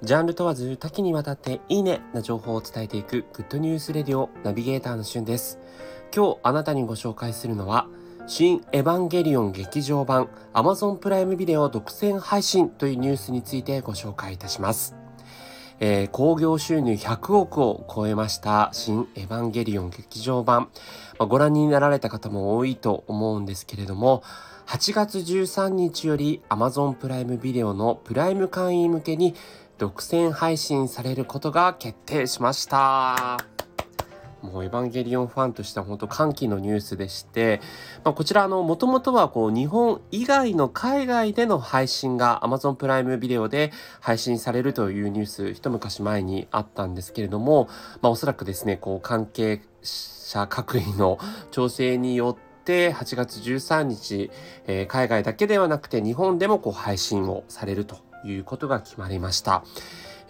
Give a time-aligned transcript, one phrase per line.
[0.00, 5.58] ジャンル問わず多岐にわたっていいねな情報を伝えていくグッドニュースレディオナビゲーターのしゅんです。
[6.14, 7.88] 今日あなたにご紹介するのは、
[8.28, 14.94] 新エヴァンゲリオン劇場版 Amazon プライムビデオ独占配信というニュースについてご紹介いたします。
[15.80, 20.70] えー、興行収入100億を超えました新エヴァンゲリオン劇場版、
[21.18, 24.24] まあ、ご覧になられた方も多いと思うんですけれども
[24.66, 29.34] 8月13日より Amazon プライムビデオのプライム会員向けに
[29.78, 33.38] 独占配信されることが決定しました。
[34.42, 37.60] もうエヴァンゲリオンファンとしては本当歓喜のニュースでして、
[38.04, 47.68] まあ、こちらあの、もともとはこう日本以外の海外での配信が Amazon プライムビデオで配信されるというニュース一昔前にあったんですけれども、
[48.00, 51.18] まあ、おそらくですね、こう関係者各位の
[51.50, 54.30] 調整によって8月13日、
[54.66, 59.64] えー、海外だけではなくて日本でもこう配信をされるということが決まりました。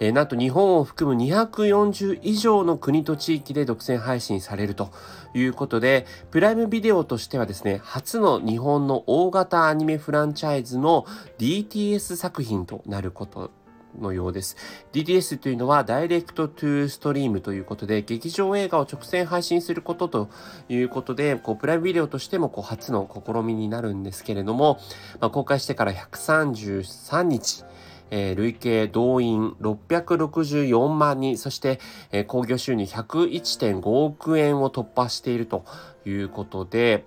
[0.00, 4.90] えー、なんと日本を含む240以上の国と地域で独占配信されると
[5.34, 11.04] いうことで、プライムビデオとしてはですね、初の日本の大型アニメフランチャイズの
[11.38, 13.50] DTS 作品となること
[13.98, 14.56] のようです。
[14.92, 20.30] DTS というのはダイレクトトゥーストリームということで、劇場映画を直線配信することと
[20.68, 24.78] いうことで、こうプライムビデオとしてもこう初の試みになるんですけれども、
[25.20, 27.64] まあ、公開してから133日、
[28.10, 35.64] えー、累計動員664万人、そして、えー、興行収入101.5億円を突破していると
[36.04, 37.04] いうことで、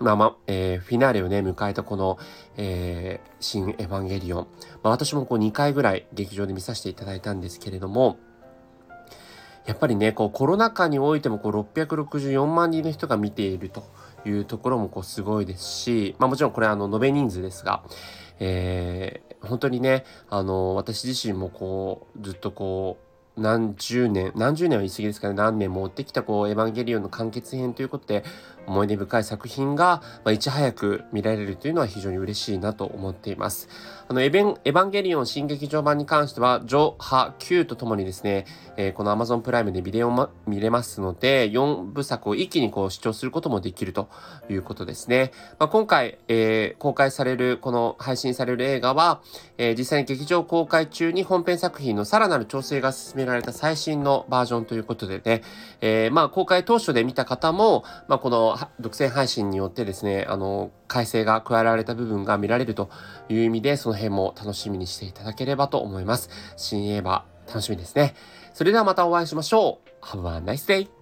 [0.00, 2.18] まあまあ、えー、フィナーレをね、迎えたこの、
[2.56, 4.46] えー、新エヴァンゲリオン。
[4.82, 8.18] まあ私もこう2回ぐらい劇場で見させていただいたんですけれども、
[9.66, 13.84] やっぱりね、こうコロナ禍においてもこう664万人の人が見ていると
[14.24, 17.82] いうところもこうすごいですし、まあもちろんこれあの延べ人数ですが、
[18.40, 23.07] えー、本当にね、あの、私自身もこう、ずっとこう、
[23.38, 28.24] 何十年、何十年は言い過ぎですかね、何年も追ってきたこう、エヴァンゲリオンの完結編ということで、
[28.68, 33.68] 思い出深い作品が、まあ、いち早く見られるというのは非常に嬉しいなと思っています。
[34.08, 38.46] あの、エベン、エヴァンゲリオン新劇場版に関しては、上波9とともにですね、
[38.76, 44.08] えー、この Amazon プライムでビデオも見れますので、4部作を一気にこう視聴することもできると
[44.50, 45.32] いうことですね。
[45.58, 49.22] まあ、今回、えー、公開される、この配信される映画は、
[49.56, 55.42] えー、実際に劇場公開中に本編作品のさらなる調整が進められた最新のバージョンということでね、
[55.80, 62.90] えー、まあ公開当初で見た方も、まあこの独占配信によってですね、あの、改正が加えられた部分が見られると
[63.28, 66.30] いう意味で、その辺も楽しみにしていただければと思います。
[66.56, 68.14] 新映画、楽しみですね。
[68.54, 70.04] それではまたお会いしましょう。
[70.04, 70.97] Have a nice day!